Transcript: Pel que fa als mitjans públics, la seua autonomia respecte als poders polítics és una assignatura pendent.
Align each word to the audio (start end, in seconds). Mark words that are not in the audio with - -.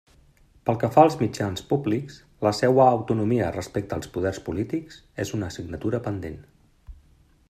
Pel 0.67 0.77
que 0.83 0.87
fa 0.93 1.01
als 1.07 1.17
mitjans 1.19 1.65
públics, 1.73 2.15
la 2.47 2.53
seua 2.61 2.87
autonomia 2.95 3.51
respecte 3.59 3.97
als 3.99 4.11
poders 4.17 4.41
polítics 4.49 4.99
és 5.25 5.37
una 5.39 5.53
assignatura 5.53 6.01
pendent. 6.09 6.45